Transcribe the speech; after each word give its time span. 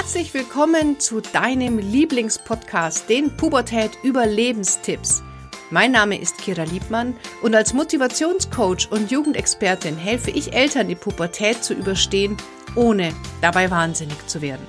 Herzlich 0.00 0.32
willkommen 0.32 1.00
zu 1.00 1.20
deinem 1.20 1.78
Lieblingspodcast, 1.78 3.10
den 3.10 3.36
Pubertät 3.36 3.90
Überlebenstipps. 4.04 5.24
Mein 5.72 5.90
Name 5.90 6.20
ist 6.20 6.38
Kira 6.38 6.62
Liebmann 6.62 7.16
und 7.42 7.52
als 7.56 7.74
Motivationscoach 7.74 8.92
und 8.92 9.10
Jugendexpertin 9.10 9.96
helfe 9.96 10.30
ich 10.30 10.52
Eltern, 10.52 10.86
die 10.86 10.94
Pubertät 10.94 11.64
zu 11.64 11.74
überstehen, 11.74 12.36
ohne 12.76 13.12
dabei 13.42 13.72
wahnsinnig 13.72 14.24
zu 14.28 14.40
werden. 14.40 14.64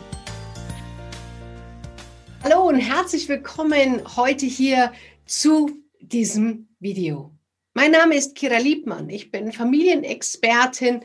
Hallo 2.44 2.68
und 2.68 2.80
herzlich 2.80 3.30
willkommen 3.30 4.02
heute 4.18 4.48
hier 4.48 4.92
zu 5.28 5.70
diesem 6.02 6.70
Video. 6.80 7.32
Mein 7.76 7.92
Name 7.92 8.16
ist 8.16 8.34
Kira 8.34 8.58
Liebmann. 8.58 9.10
Ich 9.10 9.30
bin 9.30 9.52
Familienexpertin 9.52 11.02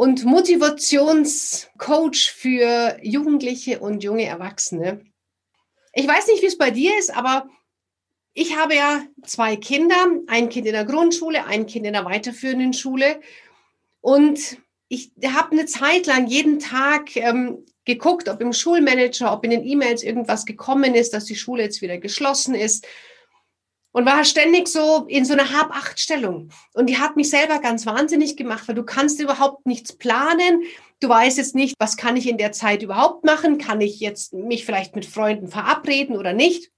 und 0.00 0.24
Motivationscoach 0.24 2.32
für 2.34 2.96
Jugendliche 3.02 3.80
und 3.80 4.02
junge 4.02 4.24
Erwachsene. 4.24 5.04
Ich 5.92 6.08
weiß 6.08 6.28
nicht, 6.28 6.40
wie 6.40 6.46
es 6.46 6.56
bei 6.56 6.70
dir 6.70 6.98
ist, 6.98 7.14
aber 7.14 7.50
ich 8.32 8.56
habe 8.56 8.76
ja 8.76 9.02
zwei 9.26 9.56
Kinder, 9.56 10.06
ein 10.26 10.48
Kind 10.48 10.66
in 10.66 10.72
der 10.72 10.86
Grundschule, 10.86 11.44
ein 11.44 11.66
Kind 11.66 11.84
in 11.84 11.92
der 11.92 12.06
weiterführenden 12.06 12.72
Schule. 12.72 13.20
Und 14.00 14.56
ich 14.88 15.12
habe 15.22 15.52
eine 15.52 15.66
Zeit 15.66 16.06
lang 16.06 16.28
jeden 16.28 16.60
Tag 16.60 17.14
ähm, 17.16 17.66
geguckt, 17.84 18.30
ob 18.30 18.40
im 18.40 18.54
Schulmanager, 18.54 19.30
ob 19.30 19.44
in 19.44 19.50
den 19.50 19.66
E-Mails 19.66 20.02
irgendwas 20.02 20.46
gekommen 20.46 20.94
ist, 20.94 21.12
dass 21.12 21.26
die 21.26 21.36
Schule 21.36 21.64
jetzt 21.64 21.82
wieder 21.82 21.98
geschlossen 21.98 22.54
ist 22.54 22.86
und 23.92 24.06
war 24.06 24.24
ständig 24.24 24.68
so 24.68 25.04
in 25.08 25.24
so 25.24 25.32
einer 25.32 25.52
Hab-Acht-Stellung. 25.52 26.50
Und 26.74 26.86
die 26.86 26.98
hat 26.98 27.16
mich 27.16 27.30
selber 27.30 27.58
ganz 27.58 27.86
wahnsinnig 27.86 28.36
gemacht, 28.36 28.68
weil 28.68 28.74
du 28.74 28.84
kannst 28.84 29.20
überhaupt 29.20 29.66
nichts 29.66 29.92
planen. 29.92 30.62
Du 31.00 31.08
weißt 31.08 31.38
jetzt 31.38 31.54
nicht, 31.54 31.74
was 31.78 31.96
kann 31.96 32.16
ich 32.16 32.28
in 32.28 32.38
der 32.38 32.52
Zeit 32.52 32.82
überhaupt 32.82 33.24
machen? 33.24 33.58
Kann 33.58 33.80
ich 33.80 33.98
jetzt 34.00 34.32
mich 34.32 34.64
vielleicht 34.64 34.94
mit 34.94 35.06
Freunden 35.06 35.48
verabreden 35.48 36.16
oder 36.16 36.32
nicht? 36.32 36.70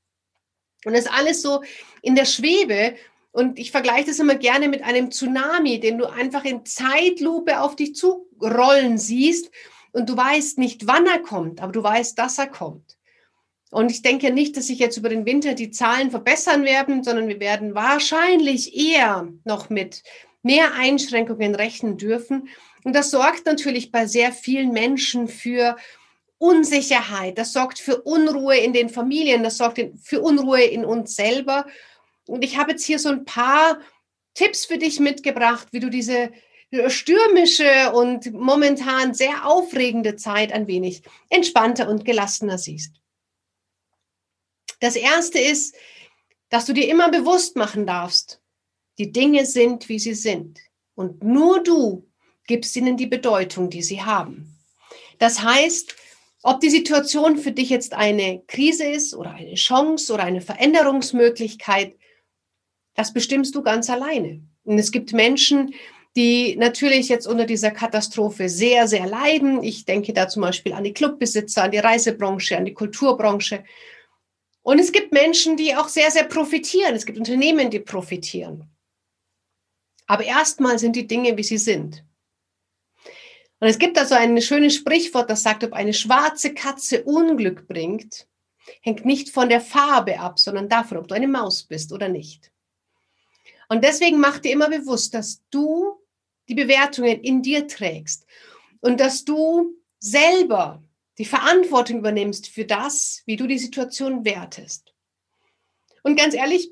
Und 0.85 0.95
das 0.95 1.05
ist 1.05 1.13
alles 1.13 1.43
so 1.43 1.63
in 2.01 2.15
der 2.15 2.25
Schwebe. 2.25 2.95
Und 3.31 3.59
ich 3.59 3.71
vergleiche 3.71 4.07
das 4.07 4.19
immer 4.19 4.35
gerne 4.35 4.69
mit 4.69 4.83
einem 4.83 5.11
Tsunami, 5.11 5.81
den 5.81 5.99
du 5.99 6.07
einfach 6.07 6.45
in 6.45 6.65
Zeitlupe 6.65 7.61
auf 7.61 7.77
dich 7.77 7.95
zurollen 7.95 8.99
siehst. 8.99 9.51
Und 9.93 10.09
du 10.09 10.17
weißt 10.17 10.59
nicht, 10.59 10.87
wann 10.87 11.07
er 11.07 11.21
kommt, 11.21 11.61
aber 11.61 11.73
du 11.73 11.83
weißt, 11.83 12.19
dass 12.19 12.39
er 12.39 12.47
kommt. 12.47 12.97
Und 13.73 13.91
ich 13.91 14.03
denke 14.03 14.31
nicht, 14.31 14.55
dass 14.59 14.67
sich 14.67 14.78
jetzt 14.78 14.98
über 14.98 15.09
den 15.09 15.25
Winter 15.25 15.55
die 15.55 15.70
Zahlen 15.70 16.11
verbessern 16.11 16.65
werden, 16.65 17.03
sondern 17.03 17.27
wir 17.27 17.41
werden 17.41 17.75
wahrscheinlich 17.75 18.77
eher 18.77 19.27
noch 19.45 19.70
mit 19.70 20.03
mehr 20.42 20.75
Einschränkungen 20.75 21.55
rechnen 21.55 21.97
dürfen. 21.97 22.51
Und 22.84 22.95
das 22.95 23.11
sorgt 23.11 23.47
natürlich 23.47 23.91
bei 23.91 24.06
sehr 24.06 24.31
vielen 24.31 24.73
Menschen 24.73 25.27
für 25.27 25.77
Unsicherheit, 26.37 27.39
das 27.39 27.55
sorgt 27.55 27.79
für 27.79 28.03
Unruhe 28.03 28.59
in 28.59 28.75
den 28.75 28.91
Familien, 28.91 29.42
das 29.42 29.56
sorgt 29.56 29.81
für 30.03 30.20
Unruhe 30.20 30.62
in 30.62 30.84
uns 30.84 31.17
selber. 31.17 31.64
Und 32.27 32.45
ich 32.45 32.59
habe 32.59 32.73
jetzt 32.73 32.84
hier 32.84 32.98
so 32.98 33.09
ein 33.09 33.25
paar 33.25 33.81
Tipps 34.34 34.67
für 34.67 34.77
dich 34.77 35.01
mitgebracht, 35.01 35.69
wie 35.70 35.81
du 35.81 35.89
diese 35.89 36.31
stürmische 36.89 37.92
und 37.95 38.34
momentan 38.34 39.14
sehr 39.14 39.47
aufregende 39.47 40.17
Zeit 40.17 40.53
ein 40.53 40.67
wenig 40.67 41.03
entspannter 41.31 41.89
und 41.89 42.05
gelassener 42.05 42.59
siehst. 42.59 43.02
Das 44.83 44.97
erste 44.97 45.39
ist, 45.39 45.77
dass 46.49 46.67
du 46.67 46.73
dir 46.73 46.89
immer 46.89 47.09
bewusst 47.09 47.55
machen 47.55 47.87
darfst, 47.87 48.41
die 48.99 49.13
Dinge 49.13 49.47
sind, 49.47 49.89
wie 49.89 50.01
sie 50.01 50.15
sind. 50.15 50.59
Und 50.97 51.23
nur 51.23 51.63
du 51.63 52.11
gibst 52.49 52.75
ihnen 52.75 52.97
die 52.97 53.07
Bedeutung, 53.07 53.71
die 53.71 53.83
sie 53.83 54.03
haben. 54.03 54.59
Das 55.21 55.41
heißt, 55.41 55.95
ob 56.43 56.59
die 56.59 56.69
Situation 56.69 57.39
für 57.39 57.53
dich 57.53 57.71
jetzt 57.71 57.92
eine 57.95 58.42
Krise 58.48 58.85
ist 58.85 59.15
oder 59.15 59.31
eine 59.31 59.55
Chance 59.55 60.13
oder 60.13 60.25
eine 60.25 60.41
Veränderungsmöglichkeit, 60.41 61.95
das 62.95 63.13
bestimmst 63.13 63.55
du 63.55 63.63
ganz 63.63 63.89
alleine. 63.89 64.42
Und 64.65 64.81
es 64.81 64.91
gibt 64.91 65.13
Menschen, 65.13 65.75
die 66.17 66.57
natürlich 66.57 67.09
jetzt 67.09 67.29
unter 67.29 67.47
dieser 67.47 67.71
Katastrophe 67.71 68.48
sehr, 68.48 68.89
sehr 68.89 69.07
leiden. 69.07 69.63
Ich 69.63 69.85
denke 69.85 70.13
da 70.13 70.27
zum 70.27 70.42
Beispiel 70.42 70.73
an 70.73 70.83
die 70.83 70.92
Clubbesitzer, 70.92 71.63
an 71.63 71.71
die 71.71 71.79
Reisebranche, 71.79 72.57
an 72.57 72.65
die 72.65 72.75
Kulturbranche. 72.75 73.63
Und 74.62 74.78
es 74.78 74.92
gibt 74.92 75.12
Menschen, 75.12 75.56
die 75.56 75.74
auch 75.74 75.89
sehr, 75.89 76.11
sehr 76.11 76.24
profitieren. 76.24 76.95
Es 76.95 77.05
gibt 77.05 77.18
Unternehmen, 77.18 77.70
die 77.70 77.80
profitieren. 77.80 78.68
Aber 80.06 80.24
erstmal 80.24 80.78
sind 80.78 80.95
die 80.95 81.06
Dinge, 81.06 81.36
wie 81.36 81.42
sie 81.42 81.58
sind. 81.58 82.05
Und 83.61 83.68
es 83.68 83.78
gibt 83.78 83.96
also 83.96 84.14
ein 84.14 84.40
schönes 84.40 84.74
Sprichwort, 84.74 85.30
das 85.30 85.42
sagt, 85.42 85.62
ob 85.62 85.73
eine 85.73 85.95
schwarze 85.95 86.52
Katze 86.52 87.05
Unglück 87.05 87.68
bringt, 87.68 88.27
hängt 88.80 89.05
nicht 89.05 89.30
von 89.30 89.48
der 89.48 89.61
Farbe 89.61 90.18
ab, 90.18 90.39
sondern 90.39 90.68
davon, 90.68 90.98
ob 90.98 91.08
du 91.08 91.14
eine 91.14 91.29
Maus 91.29 91.62
bist 91.62 91.92
oder 91.92 92.08
nicht. 92.08 92.50
Und 93.68 93.84
deswegen 93.84 94.18
mach 94.18 94.39
dir 94.39 94.52
immer 94.52 94.68
bewusst, 94.68 95.14
dass 95.14 95.42
du 95.50 96.00
die 96.48 96.55
Bewertungen 96.55 97.20
in 97.20 97.42
dir 97.42 97.67
trägst 97.67 98.27
und 98.80 98.98
dass 99.00 99.24
du 99.24 99.77
selber 99.98 100.83
die 101.18 101.24
Verantwortung 101.24 101.98
übernimmst 101.98 102.48
für 102.48 102.64
das, 102.64 103.23
wie 103.27 103.36
du 103.36 103.46
die 103.46 103.58
Situation 103.58 104.24
wertest. 104.24 104.95
Und 106.02 106.17
ganz 106.17 106.34
ehrlich, 106.34 106.70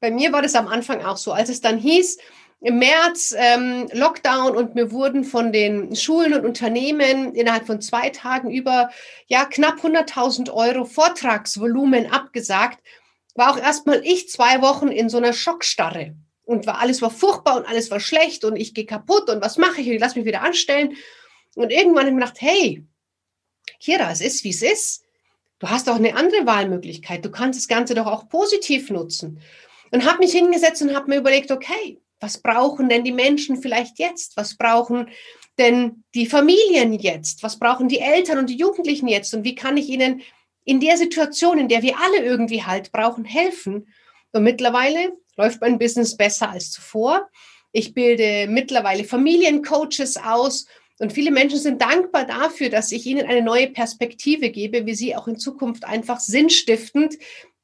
bei 0.00 0.10
mir 0.10 0.32
war 0.32 0.42
das 0.42 0.54
am 0.54 0.68
Anfang 0.68 1.04
auch 1.04 1.16
so, 1.16 1.32
als 1.32 1.48
es 1.48 1.60
dann 1.60 1.78
hieß, 1.78 2.18
im 2.62 2.78
März 2.78 3.34
ähm, 3.36 3.88
Lockdown 3.92 4.54
und 4.54 4.74
mir 4.74 4.92
wurden 4.92 5.24
von 5.24 5.50
den 5.50 5.96
Schulen 5.96 6.34
und 6.34 6.44
Unternehmen 6.44 7.34
innerhalb 7.34 7.66
von 7.66 7.80
zwei 7.80 8.10
Tagen 8.10 8.50
über 8.50 8.90
ja 9.28 9.46
knapp 9.46 9.82
100.000 9.82 10.52
Euro 10.52 10.84
Vortragsvolumen 10.84 12.12
abgesagt, 12.12 12.80
war 13.34 13.52
auch 13.52 13.58
erstmal 13.58 14.04
ich 14.04 14.28
zwei 14.28 14.60
Wochen 14.60 14.88
in 14.88 15.08
so 15.08 15.16
einer 15.16 15.32
Schockstarre. 15.32 16.14
Und 16.42 16.66
war 16.66 16.80
alles 16.80 17.00
war 17.00 17.10
furchtbar 17.10 17.56
und 17.56 17.66
alles 17.66 17.90
war 17.90 18.00
schlecht 18.00 18.44
und 18.44 18.56
ich 18.56 18.74
gehe 18.74 18.84
kaputt 18.84 19.30
und 19.30 19.40
was 19.40 19.56
mache 19.56 19.80
ich? 19.80 19.86
Und 19.86 19.94
ich 19.94 20.00
lasse 20.00 20.18
mich 20.18 20.26
wieder 20.26 20.42
anstellen. 20.42 20.96
Und 21.54 21.70
irgendwann 21.70 22.00
habe 22.00 22.08
ich 22.08 22.14
mir 22.14 22.20
gedacht, 22.20 22.40
hey, 22.40 22.84
Kira, 23.80 24.10
es 24.10 24.20
ist, 24.20 24.44
wie 24.44 24.50
es 24.50 24.62
ist. 24.62 25.04
Du 25.58 25.68
hast 25.68 25.88
auch 25.88 25.96
eine 25.96 26.16
andere 26.16 26.46
Wahlmöglichkeit. 26.46 27.24
Du 27.24 27.30
kannst 27.30 27.58
das 27.58 27.68
Ganze 27.68 27.94
doch 27.94 28.06
auch 28.06 28.28
positiv 28.28 28.90
nutzen. 28.90 29.40
Und 29.90 30.04
habe 30.04 30.18
mich 30.18 30.32
hingesetzt 30.32 30.82
und 30.82 30.94
habe 30.94 31.08
mir 31.08 31.18
überlegt, 31.18 31.50
okay, 31.50 31.98
was 32.20 32.38
brauchen 32.38 32.88
denn 32.88 33.04
die 33.04 33.12
Menschen 33.12 33.60
vielleicht 33.60 33.98
jetzt? 33.98 34.36
Was 34.36 34.56
brauchen 34.56 35.08
denn 35.58 36.04
die 36.14 36.26
Familien 36.26 36.92
jetzt? 36.92 37.42
Was 37.42 37.58
brauchen 37.58 37.88
die 37.88 37.98
Eltern 37.98 38.38
und 38.38 38.50
die 38.50 38.56
Jugendlichen 38.56 39.08
jetzt? 39.08 39.34
Und 39.34 39.44
wie 39.44 39.54
kann 39.54 39.76
ich 39.76 39.88
ihnen 39.88 40.22
in 40.64 40.80
der 40.80 40.96
Situation, 40.96 41.58
in 41.58 41.68
der 41.68 41.82
wir 41.82 41.98
alle 41.98 42.24
irgendwie 42.24 42.62
halt 42.62 42.92
brauchen, 42.92 43.24
helfen? 43.24 43.88
Und 44.32 44.42
mittlerweile 44.44 45.12
läuft 45.36 45.60
mein 45.60 45.78
Business 45.78 46.16
besser 46.16 46.50
als 46.50 46.70
zuvor. 46.70 47.28
Ich 47.72 47.94
bilde 47.94 48.46
mittlerweile 48.48 49.04
Familiencoaches 49.04 50.16
aus 50.18 50.66
und 51.00 51.14
viele 51.14 51.30
Menschen 51.30 51.58
sind 51.58 51.80
dankbar 51.80 52.26
dafür, 52.26 52.68
dass 52.68 52.92
ich 52.92 53.06
ihnen 53.06 53.26
eine 53.26 53.40
neue 53.40 53.68
Perspektive 53.68 54.50
gebe, 54.50 54.84
wie 54.84 54.94
sie 54.94 55.16
auch 55.16 55.28
in 55.28 55.38
Zukunft 55.38 55.84
einfach 55.84 56.20
sinnstiftend 56.20 57.16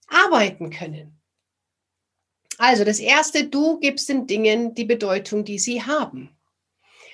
arbeiten 0.08 0.70
können. 0.70 1.20
Also 2.56 2.84
das 2.84 2.98
Erste, 2.98 3.44
du 3.44 3.78
gibst 3.78 4.08
den 4.08 4.26
Dingen 4.26 4.72
die 4.74 4.86
Bedeutung, 4.86 5.44
die 5.44 5.58
sie 5.58 5.82
haben. 5.82 6.30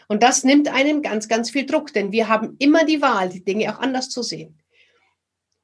Und 0.06 0.22
das 0.22 0.44
nimmt 0.44 0.68
einem 0.68 1.02
ganz, 1.02 1.26
ganz 1.26 1.50
viel 1.50 1.66
Druck, 1.66 1.92
denn 1.92 2.12
wir 2.12 2.28
haben 2.28 2.54
immer 2.60 2.84
die 2.84 3.02
Wahl, 3.02 3.28
die 3.28 3.42
Dinge 3.42 3.74
auch 3.74 3.80
anders 3.80 4.08
zu 4.08 4.22
sehen. 4.22 4.62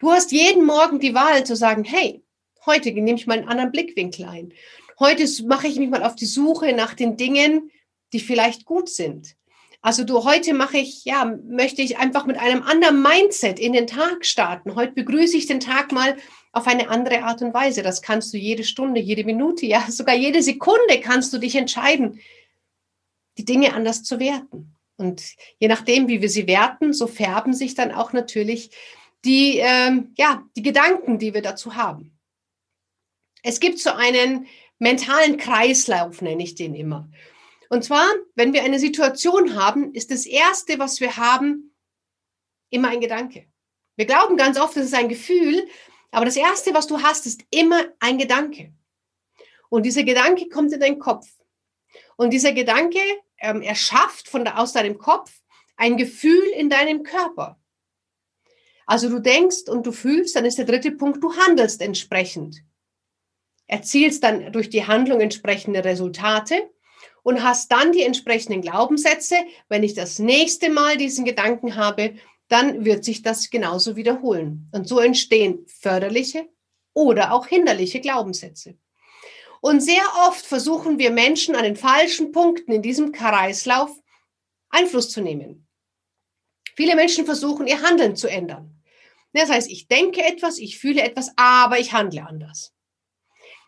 Du 0.01 0.11
hast 0.11 0.33
jeden 0.33 0.67
Morgen 0.67 0.99
die 0.99 1.15
Wahl 1.15 1.45
zu 1.45 1.55
sagen, 1.55 1.85
hey, 1.85 2.25
heute 2.67 2.91
nehme 2.91 3.17
ich 3.17 3.29
mal 3.29 3.39
einen 3.39 3.49
anderen 3.49 3.71
Blickwinkel 3.71 4.25
ein. 4.25 4.53
Heute 4.99 5.25
mache 5.45 5.69
ich 5.69 5.79
mich 5.79 5.89
mal 5.89 6.03
auf 6.03 6.17
die 6.17 6.27
Suche 6.27 6.73
nach 6.73 6.95
den 6.95 7.17
Dingen, 7.17 7.71
die 8.13 8.19
vielleicht 8.19 8.65
gut 8.65 8.89
sind. 8.89 9.37
Also 9.81 10.05
du, 10.05 10.25
heute 10.25 10.55
mache 10.55 10.79
ich, 10.79 11.05
ja, 11.05 11.25
möchte 11.45 11.83
ich 11.83 11.99
einfach 11.99 12.27
mit 12.27 12.37
einem 12.37 12.63
anderen 12.63 13.01
Mindset 13.01 13.61
in 13.61 13.73
den 13.73 13.87
Tag 13.87 14.27
starten. 14.27 14.75
Heute 14.75 14.93
begrüße 14.93 15.37
ich 15.37 15.47
den 15.47 15.61
Tag 15.61 15.93
mal 15.93 16.17
auf 16.53 16.67
eine 16.67 16.89
andere 16.89 17.23
Art 17.23 17.43
und 17.43 17.55
Weise. 17.55 17.83
Das 17.83 18.03
kannst 18.03 18.33
du 18.35 18.39
jede 18.39 18.65
Stunde, 18.65 19.01
jede 19.01 19.25
Minute, 19.25 19.67
ja, 19.67 19.87
sogar 19.89 20.17
jede 20.17 20.43
Sekunde 20.43 21.01
kannst 21.01 21.33
du 21.33 21.39
dich 21.39 21.55
entscheiden, 21.55 22.21
die 23.37 23.45
Dinge 23.45 23.73
anders 23.73 24.03
zu 24.03 24.19
werten. 24.19 24.75
Und 24.97 25.23
je 25.61 25.69
nachdem, 25.69 26.09
wie 26.09 26.21
wir 26.21 26.29
sie 26.29 26.49
werten, 26.49 26.93
so 26.93 27.07
färben 27.07 27.55
sich 27.55 27.77
dann 27.77 27.93
auch 27.93 28.13
natürlich 28.13 28.71
die, 29.25 29.59
ähm, 29.59 30.13
ja, 30.19 30.43
die 30.57 30.63
Gedanken, 30.63 31.21
die 31.21 31.35
wir 31.35 31.43
dazu 31.43 31.77
haben. 31.77 32.19
Es 33.45 33.61
gibt 33.61 33.79
so 33.79 33.91
einen 33.91 34.47
mentalen 34.81 35.37
Kreislauf, 35.37 36.21
nenne 36.21 36.43
ich 36.43 36.57
den 36.57 36.75
immer. 36.75 37.09
Und 37.69 37.85
zwar, 37.85 38.07
wenn 38.35 38.53
wir 38.53 38.63
eine 38.63 38.79
Situation 38.79 39.55
haben, 39.55 39.93
ist 39.95 40.11
das 40.11 40.27
Erste, 40.27 40.79
was 40.79 41.01
wir 41.01 41.17
haben, 41.17 41.75
immer 42.71 42.89
ein 42.89 43.01
Gedanke. 43.01 43.47
Wir 43.97 44.07
glauben 44.07 44.37
ganz 44.37 44.59
oft, 44.59 44.77
es 44.77 44.87
ist 44.87 44.95
ein 44.95 45.09
Gefühl, 45.09 45.67
aber 46.11 46.25
das 46.25 46.37
Erste, 46.37 46.73
was 46.73 46.87
du 46.87 47.03
hast, 47.03 47.27
ist 47.27 47.43
immer 47.51 47.85
ein 48.01 48.19
Gedanke. 48.19 48.73
Und 49.69 49.85
dieser 49.85 50.03
Gedanke 50.03 50.49
kommt 50.49 50.73
in 50.73 50.81
deinen 50.81 50.99
Kopf. 50.99 51.27
Und 52.17 52.33
dieser 52.33 52.53
Gedanke 52.53 53.01
ähm, 53.39 53.61
erschafft 53.63 54.29
von 54.29 54.47
aus 54.49 54.73
deinem 54.73 54.99
Kopf 54.99 55.31
ein 55.77 55.97
Gefühl 55.97 56.49
in 56.57 56.71
deinem 56.71 57.03
Körper. 57.03 57.61
Also 58.87 59.11
du 59.11 59.21
denkst 59.21 59.69
und 59.69 59.87
du 59.87 59.93
fühlst, 59.93 60.35
dann 60.35 60.47
ist 60.47 60.57
der 60.57 60.65
dritte 60.65 60.93
Punkt, 60.93 61.23
du 61.23 61.37
handelst 61.37 61.83
entsprechend. 61.83 62.65
Erzielst 63.67 64.25
dann 64.25 64.51
durch 64.51 64.71
die 64.71 64.87
Handlung 64.87 65.21
entsprechende 65.21 65.85
Resultate 65.85 66.71
und 67.23 67.43
hast 67.43 67.71
dann 67.73 67.93
die 67.93 68.03
entsprechenden 68.03 68.63
Glaubenssätze. 68.63 69.37
Wenn 69.69 69.83
ich 69.83 69.95
das 69.95 70.19
nächste 70.19 70.71
Mal 70.71 70.97
diesen 70.97 71.25
Gedanken 71.25 71.77
habe, 71.77 72.15
dann 72.49 72.85
wird 72.85 73.05
sich 73.05 73.23
das 73.23 73.51
genauso 73.51 73.97
wiederholen. 73.97 74.69
Und 74.73 74.89
so 74.89 74.99
entstehen 74.99 75.67
förderliche 75.67 76.49
oder 76.95 77.33
auch 77.33 77.47
hinderliche 77.47 78.01
Glaubenssätze. 78.01 78.77
Und 79.61 79.81
sehr 79.81 80.05
oft 80.27 80.47
versuchen 80.47 80.99
wir 80.99 81.11
Menschen 81.11 81.57
an 81.57 81.65
den 81.65 81.77
falschen 81.77 82.33
Punkten 82.33 82.73
in 82.73 82.83
diesem 82.83 83.13
Kreislauf 83.13 83.91
Einfluss 84.71 85.11
zu 85.11 85.21
nehmen. 85.21 85.67
Viele 86.77 86.95
Menschen 86.95 87.25
versuchen, 87.25 87.67
ihr 87.67 87.83
Handeln 87.83 88.15
zu 88.15 88.29
ändern. 88.29 88.83
Das 89.33 89.51
heißt, 89.51 89.71
ich 89.71 89.89
denke 89.89 90.25
etwas, 90.25 90.59
ich 90.59 90.79
fühle 90.79 91.03
etwas, 91.03 91.33
aber 91.37 91.79
ich 91.79 91.93
handle 91.93 92.27
anders. 92.27 92.73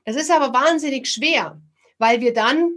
Das 0.04 0.16
ist 0.16 0.30
aber 0.30 0.52
wahnsinnig 0.54 1.06
schwer, 1.08 1.60
weil 1.98 2.20
wir 2.20 2.32
dann 2.32 2.72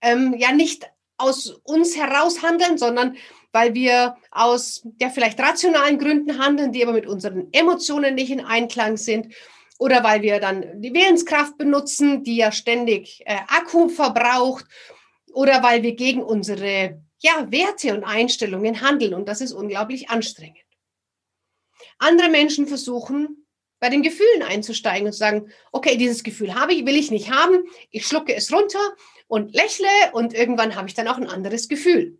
ähm, 0.00 0.34
ja 0.38 0.52
nicht 0.52 0.90
aus 1.16 1.50
uns 1.64 1.96
heraus 1.96 2.42
handeln, 2.42 2.78
sondern 2.78 3.16
weil 3.52 3.74
wir 3.74 4.16
aus 4.30 4.86
ja 5.00 5.10
vielleicht 5.10 5.40
rationalen 5.40 5.98
Gründen 5.98 6.38
handeln, 6.38 6.72
die 6.72 6.82
aber 6.82 6.92
mit 6.92 7.06
unseren 7.06 7.48
Emotionen 7.52 8.14
nicht 8.14 8.30
in 8.30 8.40
Einklang 8.40 8.96
sind. 8.96 9.34
Oder 9.78 10.02
weil 10.02 10.22
wir 10.22 10.40
dann 10.40 10.82
die 10.82 10.92
Willenskraft 10.92 11.56
benutzen, 11.56 12.24
die 12.24 12.36
ja 12.36 12.50
ständig 12.50 13.22
äh, 13.26 13.36
Akku 13.48 13.88
verbraucht. 13.88 14.64
Oder 15.32 15.62
weil 15.62 15.82
wir 15.82 15.94
gegen 15.94 16.22
unsere 16.22 17.00
ja, 17.20 17.46
Werte 17.50 17.94
und 17.94 18.04
Einstellungen 18.04 18.80
handeln. 18.80 19.14
Und 19.14 19.28
das 19.28 19.40
ist 19.40 19.52
unglaublich 19.52 20.10
anstrengend. 20.10 20.58
Andere 21.98 22.28
Menschen 22.28 22.66
versuchen 22.66 23.46
bei 23.80 23.88
den 23.88 24.02
Gefühlen 24.02 24.42
einzusteigen 24.42 25.06
und 25.06 25.12
zu 25.12 25.18
sagen, 25.18 25.52
okay, 25.70 25.96
dieses 25.96 26.24
Gefühl 26.24 26.54
habe 26.54 26.74
ich, 26.74 26.84
will 26.84 26.96
ich 26.96 27.10
nicht 27.10 27.30
haben, 27.30 27.62
ich 27.90 28.06
schlucke 28.06 28.34
es 28.34 28.52
runter 28.52 28.80
und 29.28 29.54
lächle 29.54 29.88
und 30.12 30.34
irgendwann 30.34 30.74
habe 30.74 30.88
ich 30.88 30.94
dann 30.94 31.06
auch 31.06 31.18
ein 31.18 31.28
anderes 31.28 31.68
Gefühl. 31.68 32.18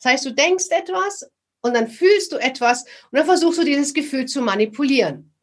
Das 0.00 0.12
heißt, 0.12 0.26
du 0.26 0.30
denkst 0.30 0.66
etwas 0.70 1.28
und 1.62 1.74
dann 1.74 1.88
fühlst 1.88 2.32
du 2.32 2.36
etwas 2.36 2.84
und 3.10 3.18
dann 3.18 3.26
versuchst 3.26 3.58
du 3.58 3.64
dieses 3.64 3.94
Gefühl 3.94 4.26
zu 4.26 4.42
manipulieren. 4.42 5.34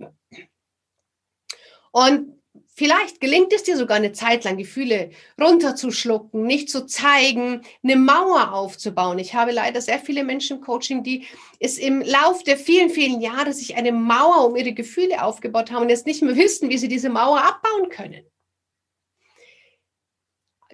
Und 1.91 2.39
vielleicht 2.75 3.19
gelingt 3.19 3.51
es 3.53 3.63
dir 3.63 3.75
sogar 3.75 3.97
eine 3.97 4.11
Zeit 4.11 4.43
lang, 4.43 4.57
Gefühle 4.57 5.09
runterzuschlucken, 5.39 6.43
nicht 6.43 6.69
zu 6.69 6.85
zeigen, 6.85 7.61
eine 7.83 7.95
Mauer 7.95 8.53
aufzubauen. 8.53 9.19
Ich 9.19 9.33
habe 9.33 9.51
leider 9.51 9.81
sehr 9.81 9.99
viele 9.99 10.23
Menschen 10.23 10.57
im 10.57 10.63
Coaching, 10.63 11.03
die 11.03 11.25
es 11.59 11.77
im 11.77 12.01
Lauf 12.01 12.43
der 12.43 12.57
vielen, 12.57 12.89
vielen 12.89 13.19
Jahre 13.19 13.53
sich 13.53 13.75
eine 13.75 13.91
Mauer 13.91 14.45
um 14.45 14.55
ihre 14.55 14.73
Gefühle 14.73 15.23
aufgebaut 15.23 15.71
haben 15.71 15.83
und 15.83 15.89
jetzt 15.89 16.05
nicht 16.05 16.21
mehr 16.21 16.35
wissen, 16.35 16.69
wie 16.69 16.77
sie 16.77 16.87
diese 16.87 17.09
Mauer 17.09 17.43
abbauen 17.43 17.89
können. 17.89 18.30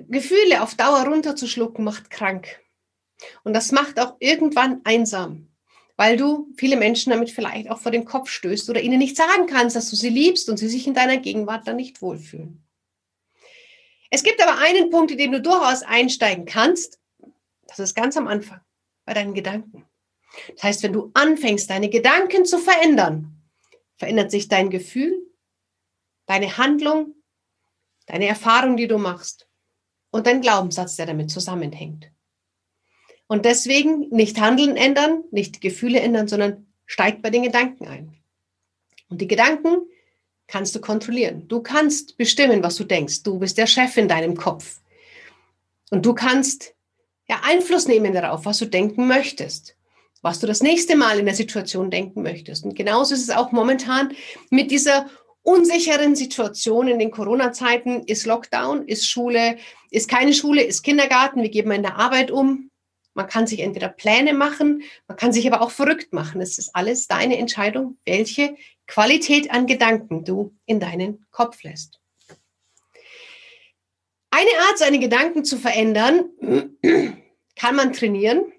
Gefühle 0.08 0.62
auf 0.62 0.76
Dauer 0.76 1.06
runterzuschlucken 1.06 1.84
macht 1.84 2.10
krank. 2.10 2.62
Und 3.44 3.54
das 3.54 3.72
macht 3.72 4.00
auch 4.00 4.16
irgendwann 4.20 4.82
einsam 4.84 5.48
weil 5.98 6.16
du 6.16 6.54
viele 6.56 6.78
Menschen 6.78 7.10
damit 7.10 7.32
vielleicht 7.32 7.70
auch 7.70 7.80
vor 7.80 7.92
den 7.92 8.06
Kopf 8.06 8.30
stößt 8.30 8.70
oder 8.70 8.80
ihnen 8.80 9.00
nicht 9.00 9.18
sagen 9.18 9.48
kannst, 9.48 9.76
dass 9.76 9.90
du 9.90 9.96
sie 9.96 10.10
liebst 10.10 10.48
und 10.48 10.58
sie 10.58 10.70
sich 10.70 10.88
in 10.88 10.94
deiner 10.94 11.18
Gegenwart 11.18 11.68
dann 11.68 11.76
nicht 11.76 12.02
wohlfühlen. 12.02 12.64
Es 14.12 14.24
gibt 14.24 14.42
aber 14.42 14.60
einen 14.60 14.90
Punkt, 14.90 15.12
in 15.12 15.18
dem 15.18 15.32
du 15.34 15.42
durchaus 15.42 15.82
einsteigen 15.82 16.46
kannst. 16.46 17.00
Das 17.66 17.80
ist 17.80 17.96
ganz 17.96 18.16
am 18.16 18.28
Anfang, 18.28 18.62
bei 19.06 19.14
deinen 19.14 19.34
Gedanken. 19.34 19.86
Das 20.54 20.64
heißt, 20.64 20.84
wenn 20.84 20.94
du 20.94 21.10
anfängst, 21.16 21.70
deine 21.70 21.90
Gedanken 21.90 22.46
zu 22.46 22.60
verändern, 22.60 23.42
verändert 23.98 24.30
sich 24.30 24.48
dein 24.48 24.70
Gefühl, 24.70 25.20
deine 26.28 26.58
Handlung, 26.58 27.16
deine 28.06 28.28
Erfahrung, 28.28 28.78
die 28.78 28.88
du 28.88 29.00
machst 29.00 29.47
und 30.18 30.26
dein 30.26 30.42
Glaubenssatz, 30.42 30.96
der 30.96 31.06
damit 31.06 31.30
zusammenhängt. 31.30 32.12
Und 33.28 33.46
deswegen 33.46 34.10
nicht 34.10 34.40
Handeln 34.42 34.76
ändern, 34.76 35.24
nicht 35.32 35.62
Gefühle 35.62 36.00
ändern, 36.00 36.28
sondern 36.28 36.66
steigt 36.88 37.22
bei 37.22 37.30
den 37.30 37.44
Gedanken 37.44 37.88
ein. 37.88 38.16
Und 39.10 39.22
die 39.22 39.28
Gedanken 39.28 39.78
kannst 40.48 40.74
du 40.76 40.82
kontrollieren. 40.82 41.48
Du 41.48 41.62
kannst 41.62 42.18
bestimmen, 42.18 42.64
was 42.64 42.78
du 42.78 42.84
denkst. 42.84 43.22
Du 43.22 43.38
bist 43.38 43.60
der 43.60 43.68
Chef 43.68 43.96
in 43.98 44.08
deinem 44.08 44.36
Kopf. 44.36 44.80
Und 45.92 46.04
du 46.06 46.16
kannst 46.16 46.74
ja 47.30 47.42
Einfluss 47.44 47.88
nehmen 47.88 48.14
darauf, 48.14 48.46
was 48.46 48.58
du 48.58 48.66
denken 48.66 49.08
möchtest, 49.08 49.78
was 50.24 50.40
du 50.40 50.48
das 50.48 50.64
nächste 50.64 50.96
Mal 50.96 51.20
in 51.20 51.26
der 51.26 51.36
Situation 51.36 51.92
denken 51.92 52.24
möchtest. 52.24 52.66
Und 52.66 52.76
genauso 52.76 53.14
ist 53.14 53.22
es 53.22 53.30
auch 53.30 53.52
momentan 53.52 54.16
mit 54.50 54.72
dieser 54.72 55.10
unsicheren 55.48 56.18
Situation 56.18 56.90
in 56.90 57.00
den 57.00 57.10
Corona-Zeiten. 57.10 58.04
Ist 58.04 58.26
Lockdown, 58.26 58.86
ist 58.86 59.10
Schule, 59.10 59.58
ist 59.90 60.10
keine 60.10 60.34
Schule, 60.34 60.62
ist 60.62 60.84
Kindergarten, 60.84 61.42
wie 61.42 61.50
geben 61.50 61.70
wir 61.70 61.78
in 61.78 61.84
der 61.84 61.96
Arbeit 61.96 62.32
um? 62.32 62.70
Man 63.14 63.28
kann 63.28 63.48
sich 63.48 63.62
entweder 63.62 63.88
Pläne 63.88 64.34
machen, 64.34 64.84
man 65.08 65.18
kann 65.18 65.32
sich 65.32 65.48
aber 65.48 65.62
auch 65.62 65.72
verrückt 65.72 66.12
machen. 66.12 66.42
Es 66.42 66.58
ist 66.58 66.76
alles 66.76 67.08
deine 67.08 67.38
Entscheidung, 67.38 67.98
welche 68.06 68.58
Qualität 68.88 69.50
an 69.50 69.68
Gedanken 69.68 70.26
du 70.26 70.54
in 70.66 70.82
deinen 70.82 71.26
Kopf 71.32 71.64
lässt. 71.64 72.02
Eine 74.30 74.52
Art, 74.68 74.78
seine 74.78 75.00
Gedanken 75.00 75.46
zu 75.46 75.58
verändern, 75.58 76.26
kann 77.56 77.76
man 77.76 77.94
trainieren, 77.94 78.52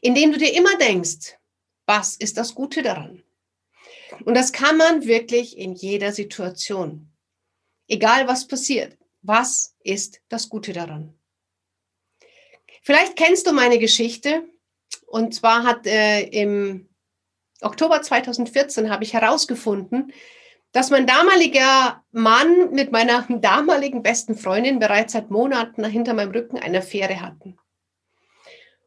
indem 0.00 0.32
du 0.32 0.38
dir 0.38 0.54
immer 0.54 0.76
denkst, 0.78 1.36
was 1.84 2.14
ist 2.14 2.36
das 2.36 2.54
Gute 2.54 2.82
daran? 2.82 3.24
Und 4.24 4.34
das 4.34 4.52
kann 4.52 4.76
man 4.76 5.06
wirklich 5.06 5.58
in 5.58 5.74
jeder 5.74 6.12
Situation. 6.12 7.10
Egal 7.88 8.28
was 8.28 8.46
passiert, 8.46 8.96
was 9.22 9.74
ist 9.82 10.20
das 10.28 10.48
Gute 10.48 10.72
daran? 10.72 11.14
Vielleicht 12.82 13.16
kennst 13.16 13.46
du 13.46 13.52
meine 13.52 13.78
Geschichte. 13.78 14.48
Und 15.06 15.34
zwar 15.34 15.64
hat 15.64 15.86
äh, 15.86 16.22
im 16.22 16.88
Oktober 17.60 18.00
2014 18.00 18.90
habe 18.90 19.04
ich 19.04 19.14
herausgefunden, 19.14 20.12
dass 20.72 20.90
mein 20.90 21.06
damaliger 21.06 22.04
Mann 22.12 22.72
mit 22.72 22.92
meiner 22.92 23.26
damaligen 23.28 24.02
besten 24.02 24.36
Freundin 24.36 24.78
bereits 24.78 25.12
seit 25.14 25.30
Monaten 25.30 25.84
hinter 25.84 26.14
meinem 26.14 26.32
Rücken 26.32 26.58
eine 26.58 26.78
Affäre 26.78 27.20
hatten. 27.20 27.58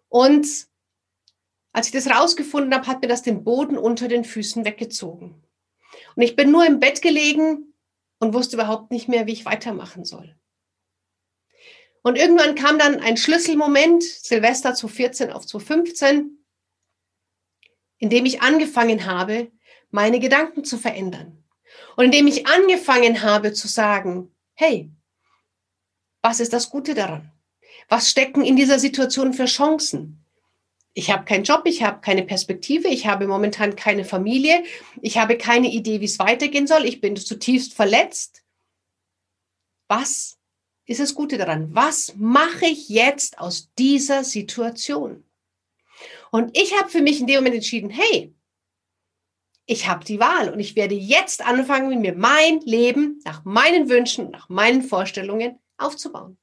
Und 0.09 0.70
als 1.73 1.87
ich 1.87 1.93
das 1.93 2.07
rausgefunden 2.07 2.73
habe, 2.73 2.87
hat 2.87 3.01
mir 3.01 3.07
das 3.07 3.21
den 3.21 3.43
Boden 3.43 3.77
unter 3.77 4.07
den 4.07 4.25
Füßen 4.25 4.65
weggezogen. 4.65 5.41
Und 6.15 6.21
ich 6.21 6.35
bin 6.35 6.51
nur 6.51 6.65
im 6.65 6.79
Bett 6.79 7.01
gelegen 7.01 7.73
und 8.19 8.33
wusste 8.33 8.55
überhaupt 8.55 8.91
nicht 8.91 9.07
mehr, 9.07 9.25
wie 9.27 9.33
ich 9.33 9.45
weitermachen 9.45 10.05
soll. 10.05 10.35
Und 12.03 12.17
irgendwann 12.17 12.55
kam 12.55 12.79
dann 12.79 12.99
ein 12.99 13.15
Schlüsselmoment, 13.15 14.03
Silvester 14.03 14.73
2014 14.73 15.31
auf 15.31 15.45
2015, 15.45 16.43
in 17.99 18.09
dem 18.09 18.25
ich 18.25 18.41
angefangen 18.41 19.05
habe, 19.05 19.51
meine 19.91 20.19
Gedanken 20.19 20.63
zu 20.63 20.77
verändern. 20.77 21.43
Und 21.95 22.05
in 22.05 22.11
dem 22.11 22.27
ich 22.27 22.47
angefangen 22.47 23.21
habe 23.21 23.53
zu 23.53 23.67
sagen, 23.67 24.33
hey, 24.55 24.91
was 26.21 26.39
ist 26.39 26.53
das 26.53 26.69
Gute 26.69 26.95
daran? 26.95 27.31
Was 27.87 28.09
stecken 28.09 28.43
in 28.43 28.55
dieser 28.55 28.79
Situation 28.79 29.33
für 29.33 29.45
Chancen? 29.45 30.20
Ich 30.93 31.10
habe 31.10 31.24
keinen 31.24 31.45
Job, 31.45 31.62
ich 31.65 31.83
habe 31.83 32.01
keine 32.01 32.24
Perspektive, 32.24 32.88
ich 32.89 33.07
habe 33.07 33.27
momentan 33.27 33.75
keine 33.75 34.03
Familie, 34.03 34.63
ich 35.01 35.17
habe 35.17 35.38
keine 35.38 35.71
Idee, 35.71 36.01
wie 36.01 36.05
es 36.05 36.19
weitergehen 36.19 36.67
soll, 36.67 36.86
ich 36.86 37.00
bin 37.00 37.15
zutiefst 37.15 37.74
verletzt. 37.74 38.43
Was 39.88 40.38
ist 40.91 41.00
das 41.00 41.15
Gute 41.15 41.38
daran. 41.38 41.74
Was 41.74 42.15
mache 42.17 42.65
ich 42.65 42.89
jetzt 42.89 43.39
aus 43.39 43.71
dieser 43.77 44.24
Situation? 44.24 45.24
Und 46.31 46.57
ich 46.57 46.77
habe 46.77 46.89
für 46.89 47.01
mich 47.01 47.19
in 47.19 47.27
dem 47.27 47.38
Moment 47.38 47.55
entschieden, 47.55 47.89
hey, 47.89 48.33
ich 49.65 49.88
habe 49.88 50.03
die 50.03 50.19
Wahl 50.19 50.50
und 50.50 50.60
ich 50.60 50.75
werde 50.75 50.95
jetzt 50.95 51.45
anfangen, 51.45 52.01
mir 52.01 52.15
mein 52.15 52.60
Leben 52.62 53.21
nach 53.24 53.45
meinen 53.45 53.89
Wünschen, 53.89 54.31
nach 54.31 54.50
meinen 54.50 54.81
Vorstellungen 54.81 55.60
aufzubauen. 55.77 56.38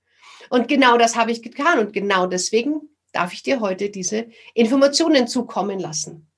Und 0.50 0.68
genau 0.68 0.96
das 0.96 1.16
habe 1.16 1.32
ich 1.32 1.42
getan 1.42 1.78
und 1.78 1.92
genau 1.92 2.26
deswegen 2.26 2.88
darf 3.12 3.32
ich 3.32 3.42
dir 3.42 3.60
heute 3.60 3.90
diese 3.90 4.28
Informationen 4.54 5.28
zukommen 5.28 5.78
lassen. 5.78 6.30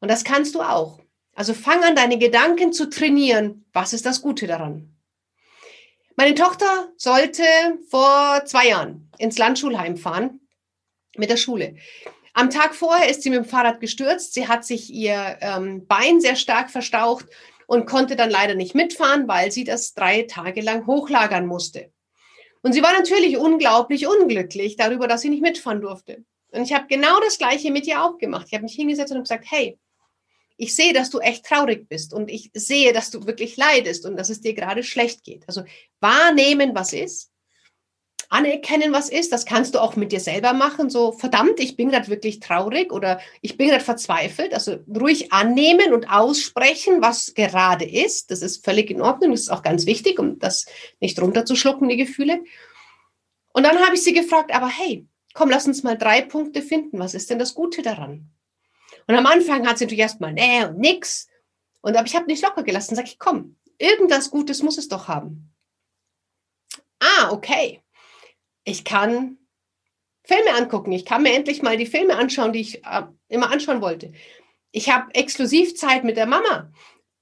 Und 0.00 0.08
das 0.08 0.24
kannst 0.24 0.54
du 0.54 0.62
auch. 0.62 1.00
Also 1.34 1.54
fang 1.54 1.82
an, 1.84 1.94
deine 1.94 2.18
Gedanken 2.18 2.72
zu 2.72 2.90
trainieren. 2.90 3.64
Was 3.72 3.92
ist 3.92 4.06
das 4.06 4.22
Gute 4.22 4.46
daran? 4.46 4.96
Meine 6.16 6.34
Tochter 6.34 6.92
sollte 6.96 7.44
vor 7.88 8.42
zwei 8.44 8.68
Jahren 8.68 9.08
ins 9.18 9.38
Landschulheim 9.38 9.96
fahren 9.96 10.40
mit 11.16 11.30
der 11.30 11.36
Schule. 11.36 11.76
Am 12.34 12.50
Tag 12.50 12.74
vorher 12.74 13.08
ist 13.08 13.22
sie 13.22 13.30
mit 13.30 13.38
dem 13.38 13.44
Fahrrad 13.44 13.80
gestürzt. 13.80 14.34
Sie 14.34 14.48
hat 14.48 14.64
sich 14.64 14.90
ihr 14.90 15.38
ähm, 15.40 15.86
Bein 15.86 16.20
sehr 16.20 16.36
stark 16.36 16.70
verstaucht 16.70 17.26
und 17.66 17.86
konnte 17.86 18.16
dann 18.16 18.30
leider 18.30 18.54
nicht 18.54 18.74
mitfahren, 18.74 19.28
weil 19.28 19.52
sie 19.52 19.64
das 19.64 19.94
drei 19.94 20.22
Tage 20.22 20.60
lang 20.60 20.86
hochlagern 20.86 21.46
musste. 21.46 21.92
Und 22.62 22.72
sie 22.72 22.82
war 22.82 22.92
natürlich 22.92 23.36
unglaublich 23.36 24.06
unglücklich 24.06 24.76
darüber, 24.76 25.08
dass 25.08 25.22
sie 25.22 25.30
nicht 25.30 25.42
mitfahren 25.42 25.80
durfte. 25.80 26.24
Und 26.50 26.62
ich 26.62 26.72
habe 26.72 26.86
genau 26.88 27.20
das 27.20 27.38
Gleiche 27.38 27.70
mit 27.70 27.86
dir 27.86 28.02
auch 28.02 28.18
gemacht. 28.18 28.46
Ich 28.48 28.54
habe 28.54 28.64
mich 28.64 28.74
hingesetzt 28.74 29.12
und 29.12 29.20
gesagt, 29.20 29.44
hey, 29.48 29.78
ich 30.56 30.74
sehe, 30.74 30.92
dass 30.92 31.10
du 31.10 31.20
echt 31.20 31.46
traurig 31.46 31.88
bist 31.88 32.12
und 32.12 32.30
ich 32.30 32.50
sehe, 32.52 32.92
dass 32.92 33.10
du 33.10 33.26
wirklich 33.26 33.56
leidest 33.56 34.04
und 34.04 34.16
dass 34.16 34.28
es 34.28 34.40
dir 34.40 34.54
gerade 34.54 34.82
schlecht 34.82 35.22
geht. 35.22 35.44
Also 35.46 35.62
wahrnehmen, 36.00 36.74
was 36.74 36.92
ist, 36.92 37.30
anerkennen, 38.28 38.92
was 38.92 39.08
ist, 39.08 39.32
das 39.32 39.46
kannst 39.46 39.74
du 39.74 39.80
auch 39.80 39.96
mit 39.96 40.12
dir 40.12 40.20
selber 40.20 40.52
machen. 40.52 40.90
So, 40.90 41.12
verdammt, 41.12 41.60
ich 41.60 41.76
bin 41.76 41.90
gerade 41.90 42.08
wirklich 42.08 42.40
traurig 42.40 42.92
oder 42.92 43.20
ich 43.40 43.56
bin 43.56 43.68
gerade 43.68 43.84
verzweifelt. 43.84 44.52
Also 44.52 44.78
ruhig 44.88 45.32
annehmen 45.32 45.92
und 45.92 46.10
aussprechen, 46.10 47.00
was 47.00 47.34
gerade 47.34 47.84
ist. 47.84 48.30
Das 48.30 48.42
ist 48.42 48.64
völlig 48.64 48.90
in 48.90 49.00
Ordnung. 49.00 49.30
Das 49.30 49.40
ist 49.40 49.50
auch 49.50 49.62
ganz 49.62 49.86
wichtig, 49.86 50.18
um 50.18 50.38
das 50.38 50.66
nicht 51.00 51.20
runterzuschlucken, 51.20 51.88
die 51.88 51.96
Gefühle. 51.96 52.42
Und 53.52 53.62
dann 53.62 53.78
habe 53.78 53.94
ich 53.94 54.04
sie 54.04 54.12
gefragt, 54.12 54.54
aber 54.54 54.68
hey, 54.68 55.06
komm, 55.32 55.50
lass 55.50 55.66
uns 55.66 55.82
mal 55.82 55.96
drei 55.96 56.20
Punkte 56.22 56.62
finden. 56.62 56.98
Was 56.98 57.14
ist 57.14 57.30
denn 57.30 57.38
das 57.38 57.54
Gute 57.54 57.82
daran? 57.82 58.30
Und 59.06 59.14
am 59.14 59.26
Anfang 59.26 59.66
hat 59.66 59.78
sie 59.78 59.84
natürlich 59.84 60.02
erstmal, 60.02 60.34
nee 60.34 60.64
und 60.64 60.78
nix. 60.78 61.28
Und 61.80 61.96
aber 61.96 62.06
ich 62.06 62.14
habe 62.14 62.26
nicht 62.26 62.42
locker 62.42 62.62
gelassen, 62.62 62.94
sage 62.94 63.08
ich, 63.08 63.18
komm, 63.18 63.56
irgendwas 63.78 64.30
Gutes 64.30 64.62
muss 64.62 64.76
es 64.76 64.88
doch 64.88 65.08
haben. 65.08 65.54
Ah, 67.00 67.30
okay. 67.30 67.80
Ich 68.68 68.84
kann 68.84 69.38
Filme 70.24 70.52
angucken. 70.54 70.92
Ich 70.92 71.06
kann 71.06 71.22
mir 71.22 71.32
endlich 71.32 71.62
mal 71.62 71.78
die 71.78 71.86
Filme 71.86 72.16
anschauen, 72.16 72.52
die 72.52 72.60
ich 72.60 72.84
äh, 72.84 73.04
immer 73.28 73.50
anschauen 73.50 73.80
wollte. 73.80 74.12
Ich 74.72 74.90
habe 74.90 75.14
Exklusivzeit 75.14 76.04
mit 76.04 76.18
der 76.18 76.26
Mama, 76.26 76.70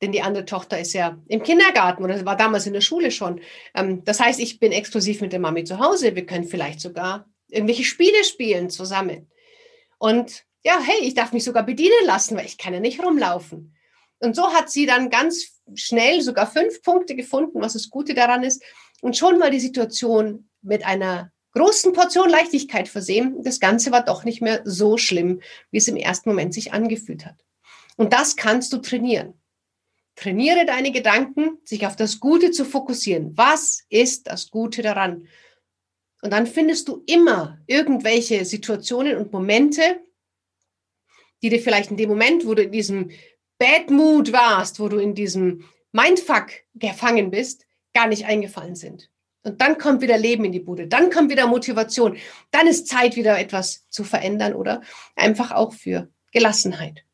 denn 0.03 0.11
die 0.11 0.23
andere 0.23 0.45
Tochter 0.45 0.81
ist 0.81 0.93
ja 0.93 1.17
im 1.29 1.45
Kindergarten 1.45 2.03
oder 2.03 2.25
war 2.27 2.37
damals 2.37 2.67
in 2.67 2.73
der 2.73 2.81
Schule 2.81 3.13
schon. 3.13 3.41
Ähm, 3.75 4.05
das 4.05 4.19
heißt, 4.19 4.41
ich 4.41 4.59
bin 4.59 4.73
exklusiv 4.73 5.21
mit 5.21 5.33
der 5.33 5.39
Mami 5.39 5.63
zu 5.63 5.79
Hause. 5.79 6.17
Wir 6.17 6.27
können 6.27 6.49
vielleicht 6.49 6.81
sogar 6.81 7.29
irgendwelche 7.49 7.85
Spiele 7.85 8.25
spielen 8.25 8.69
zusammen. 8.69 9.31
Und 9.99 10.43
ja, 10.65 10.81
hey, 10.81 11.07
ich 11.07 11.15
darf 11.15 11.33
mich 11.33 11.45
sogar 11.45 11.63
bedienen 11.63 12.07
lassen, 12.07 12.37
weil 12.37 12.47
ich 12.47 12.59
kann 12.59 12.75
ja 12.75 12.81
nicht 12.81 13.01
rumlaufen. 13.01 13.77
Und 14.19 14.35
so 14.35 14.53
hat 14.53 14.69
sie 14.69 14.85
dann 14.85 15.11
ganz 15.11 15.61
schnell 15.77 16.23
sogar 16.23 16.51
fünf 16.51 16.83
Punkte 16.83 17.15
gefunden, 17.15 17.61
was 17.61 17.75
das 17.75 17.89
Gute 17.89 18.15
daran 18.15 18.43
ist. 18.43 18.65
Und 19.01 19.17
schon 19.17 19.39
war 19.39 19.51
die 19.51 19.61
Situation 19.61 20.51
mit 20.61 20.85
einer 20.85 21.31
großen 21.57 21.95
Portion 21.95 22.29
Leichtigkeit 22.29 22.87
versehen. 22.87 23.43
Das 23.43 23.61
Ganze 23.61 23.91
war 23.91 24.05
doch 24.05 24.25
nicht 24.25 24.43
mehr 24.43 24.61
so 24.65 24.99
schlimm, 24.99 25.41
wie 25.71 25.79
es 25.79 25.89
im 25.89 25.97
ersten 25.97 26.29
Moment 26.29 26.53
sich 26.53 26.75
angefühlt 26.75 27.25
hat. 27.25 27.45
Und 27.97 28.13
das 28.13 28.37
kannst 28.37 28.73
du 28.75 28.79
trainieren. 28.79 29.41
Trainiere 30.17 30.67
deine 30.67 30.93
Gedanken, 30.93 31.59
sich 31.65 31.87
auf 31.87 31.97
das 31.97 32.21
Gute 32.21 32.51
zu 32.51 32.65
fokussieren. 32.65 33.37
Was 33.37 33.85
ist 33.89 34.27
das 34.27 34.51
Gute 34.51 34.83
daran? 34.83 35.29
Und 36.23 36.31
dann 36.31 36.47
findest 36.47 36.89
du 36.89 37.03
immer 37.07 37.59
irgendwelche 37.67 38.45
Situationen 38.45 39.17
und 39.17 39.33
Momente, 39.33 40.01
die 41.43 41.49
dir 41.49 41.61
vielleicht 41.61 41.91
in 41.91 41.97
dem 41.97 42.11
Moment, 42.11 42.47
wo 42.47 42.55
du 42.55 42.63
in 42.63 42.73
diesem 42.73 43.11
Bad 43.59 43.91
Mood 43.91 44.33
warst, 44.33 44.79
wo 44.79 44.89
du 44.89 44.99
in 44.99 45.15
diesem 45.15 45.65
Mindfuck 45.93 46.51
gefangen 46.75 47.31
bist, 47.31 47.67
gar 47.95 48.09
nicht 48.09 48.27
eingefallen 48.27 48.77
sind. 48.77 49.11
Und 49.47 49.61
dann 49.61 49.79
kommt 49.79 50.01
wieder 50.01 50.19
Leben 50.19 50.45
in 50.45 50.51
die 50.51 50.59
Bude, 50.59 50.89
dann 50.89 51.09
kommt 51.09 51.31
wieder 51.31 51.47
Motivation, 51.47 52.19
dann 52.51 52.67
ist 52.67 52.89
Zeit, 52.89 53.15
wieder 53.15 53.39
etwas 53.39 53.89
zu 53.91 54.03
verändern 54.03 54.55
oder 54.55 54.83
einfach 55.15 55.53
auch 55.53 55.73
für 55.73 56.09
Gelassenheit. 56.33 57.05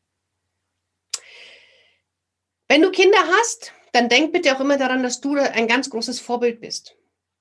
Wenn 2.67 2.81
du 2.81 2.89
Kinder 2.89 3.19
hast, 3.37 3.71
dann 3.91 4.09
denk 4.09 4.33
bitte 4.33 4.55
auch 4.55 4.59
immer 4.59 4.77
daran, 4.77 5.03
dass 5.03 5.21
du 5.21 5.35
ein 5.35 5.67
ganz 5.67 5.91
großes 5.91 6.19
Vorbild 6.19 6.59
bist. 6.59 6.95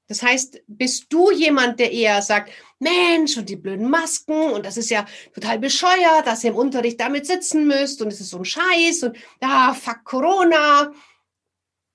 Das 0.09 0.23
heißt, 0.23 0.61
bist 0.67 1.07
du 1.09 1.31
jemand, 1.31 1.81
der 1.81 1.91
eher 1.91 2.21
sagt, 2.21 2.53
Mensch, 2.79 3.39
und 3.39 3.49
die 3.49 3.57
blöden 3.57 3.89
Masken, 3.89 4.51
und 4.51 4.67
das 4.67 4.77
ist 4.77 4.91
ja 4.91 5.07
total 5.33 5.59
bescheuert, 5.59 6.27
dass 6.27 6.45
ihr 6.45 6.51
im 6.51 6.57
Unterricht 6.57 7.01
damit 7.01 7.27
sitzen 7.27 7.67
müsst, 7.67 8.03
und 8.03 8.09
es 8.09 8.21
ist 8.21 8.29
so 8.29 8.37
ein 8.37 8.45
Scheiß, 8.45 9.05
und 9.05 9.17
ja, 9.41 9.73
fuck 9.73 10.05
Corona. 10.05 10.93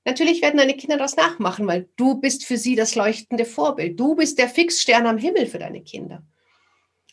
Natürlich 0.08 0.42
werden 0.42 0.58
deine 0.58 0.76
Kinder 0.76 0.98
das 0.98 1.16
nachmachen, 1.16 1.68
weil 1.68 1.88
du 1.98 2.16
bist 2.16 2.46
für 2.46 2.58
sie 2.58 2.76
das 2.76 2.96
leuchtende 2.96 3.46
Vorbild. 3.46 4.00
Du 4.00 4.16
bist 4.16 4.40
der 4.40 4.50
Fixstern 4.50 5.06
am 5.06 5.20
Himmel 5.20 5.46
für 5.46 5.60
deine 5.60 5.84
Kinder. 5.84 6.24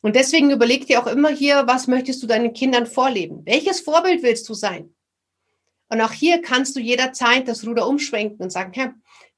Und 0.01 0.17
deswegen 0.17 0.51
überleg 0.51 0.87
dir 0.87 1.03
auch 1.03 1.07
immer 1.07 1.29
hier, 1.29 1.67
was 1.67 1.89
möchtest 1.89 2.23
du 2.23 2.27
deinen 2.27 2.55
Kindern 2.55 2.87
vorleben? 2.87 3.43
Welches 3.45 3.81
Vorbild 3.81 4.23
willst 4.23 4.49
du 4.49 4.55
sein? 4.55 4.95
Und 5.89 6.01
auch 6.01 6.13
hier 6.13 6.41
kannst 6.41 6.77
du 6.77 6.81
jederzeit 6.81 7.47
das 7.49 7.67
Ruder 7.67 7.87
umschwenken 7.87 8.43
und 8.43 8.51
sagen, 8.51 8.73
Herr, 8.73 8.95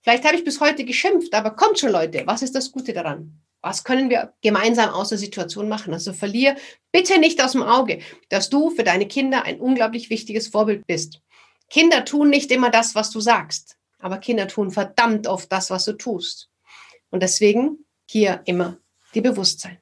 Vielleicht 0.07 0.25
habe 0.25 0.37
ich 0.37 0.45
bis 0.45 0.61
heute 0.61 0.85
geschimpft, 0.85 1.35
aber 1.35 1.51
kommt 1.51 1.81
schon, 1.81 1.91
Leute, 1.91 2.23
was 2.27 2.41
ist 2.41 2.55
das 2.55 2.71
Gute 2.71 2.93
daran? 2.93 3.41
Was 3.61 3.83
können 3.83 4.09
wir 4.09 4.35
gemeinsam 4.41 4.91
aus 4.91 5.09
der 5.09 5.19
Situation 5.19 5.69
machen? 5.69 5.93
Also 5.93 6.13
verlier 6.13 6.55
bitte 6.93 7.19
nicht 7.19 7.43
aus 7.43 7.53
dem 7.53 7.65
Auge, 7.65 7.99
dass 8.29 8.49
du 8.49 8.71
für 8.71 8.85
deine 8.85 9.09
Kinder 9.09 9.43
ein 9.43 9.59
unglaublich 9.59 10.09
wichtiges 10.09 10.47
Vorbild 10.47 10.87
bist. 10.87 11.23
Kinder 11.71 12.05
tun 12.05 12.31
nicht 12.31 12.51
immer 12.51 12.71
das, 12.71 12.95
was 12.95 13.11
du 13.11 13.21
sagst, 13.21 13.77
aber 13.99 14.19
Kinder 14.19 14.49
tun 14.49 14.71
verdammt 14.71 15.27
oft 15.27 15.51
das, 15.51 15.71
was 15.71 15.85
du 15.85 15.93
tust. 15.93 16.49
Und 17.11 17.23
deswegen 17.23 17.85
hier 18.07 18.43
immer 18.45 18.79
die 19.15 19.21
Bewusstsein. 19.21 19.79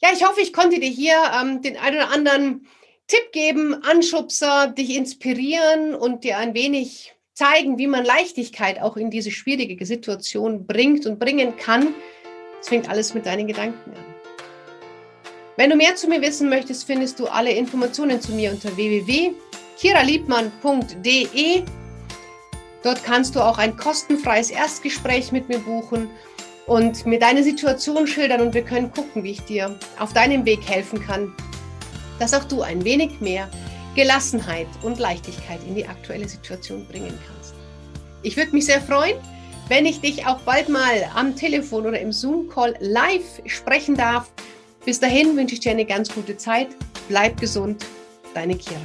Ja, 0.00 0.10
ich 0.12 0.26
hoffe, 0.26 0.40
ich 0.40 0.52
konnte 0.52 0.80
dir 0.80 0.90
hier 0.90 1.16
ähm, 1.40 1.62
den 1.62 1.76
einen 1.76 1.96
oder 1.96 2.10
anderen 2.10 2.66
Tipp 3.06 3.30
geben, 3.32 3.82
Anschubser, 3.84 4.68
dich 4.68 4.96
inspirieren 4.96 5.94
und 5.94 6.24
dir 6.24 6.38
ein 6.38 6.54
wenig 6.54 7.14
zeigen, 7.34 7.78
wie 7.78 7.86
man 7.86 8.04
Leichtigkeit 8.04 8.80
auch 8.80 8.96
in 8.96 9.10
diese 9.10 9.30
schwierige 9.30 9.86
Situation 9.86 10.66
bringt 10.66 11.06
und 11.06 11.18
bringen 11.18 11.56
kann. 11.56 11.94
Es 12.60 12.68
fängt 12.68 12.88
alles 12.88 13.14
mit 13.14 13.26
deinen 13.26 13.46
Gedanken 13.46 13.92
an. 13.92 14.12
Wenn 15.56 15.70
du 15.70 15.76
mehr 15.76 15.94
zu 15.96 16.08
mir 16.08 16.22
wissen 16.22 16.48
möchtest, 16.48 16.84
findest 16.84 17.18
du 17.20 17.26
alle 17.26 17.52
Informationen 17.52 18.20
zu 18.20 18.32
mir 18.32 18.50
unter 18.50 18.76
www.kiraliebmann.de. 19.82 21.62
Dort 22.82 23.04
kannst 23.04 23.36
du 23.36 23.40
auch 23.40 23.58
ein 23.58 23.76
kostenfreies 23.76 24.50
Erstgespräch 24.50 25.30
mit 25.32 25.48
mir 25.48 25.58
buchen 25.58 26.10
und 26.66 27.06
mir 27.06 27.18
deine 27.18 27.42
Situation 27.42 28.06
schildern 28.06 28.40
und 28.40 28.54
wir 28.54 28.62
können 28.62 28.90
gucken, 28.92 29.22
wie 29.22 29.32
ich 29.32 29.42
dir 29.42 29.78
auf 29.98 30.12
deinem 30.12 30.44
Weg 30.44 30.68
helfen 30.68 31.00
kann, 31.04 31.32
dass 32.18 32.34
auch 32.34 32.44
du 32.44 32.62
ein 32.62 32.84
wenig 32.84 33.20
mehr 33.20 33.48
Gelassenheit 33.94 34.66
und 34.82 34.98
Leichtigkeit 34.98 35.60
in 35.66 35.74
die 35.74 35.86
aktuelle 35.86 36.28
Situation 36.28 36.86
bringen 36.86 37.16
kannst. 37.28 37.54
Ich 38.22 38.36
würde 38.36 38.52
mich 38.52 38.66
sehr 38.66 38.80
freuen, 38.80 39.16
wenn 39.68 39.86
ich 39.86 40.00
dich 40.00 40.26
auch 40.26 40.40
bald 40.40 40.68
mal 40.68 41.08
am 41.14 41.36
Telefon 41.36 41.86
oder 41.86 42.00
im 42.00 42.12
Zoom-Call 42.12 42.76
live 42.80 43.42
sprechen 43.46 43.96
darf. 43.96 44.32
Bis 44.84 44.98
dahin 44.98 45.36
wünsche 45.36 45.54
ich 45.54 45.60
dir 45.60 45.72
eine 45.72 45.84
ganz 45.84 46.12
gute 46.12 46.36
Zeit. 46.36 46.68
Bleib 47.08 47.40
gesund, 47.40 47.84
deine 48.34 48.56
Kira. 48.56 48.80